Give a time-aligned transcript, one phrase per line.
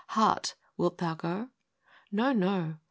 [0.07, 1.49] Heart, wilt thou go?—"
[2.11, 2.77] No, no!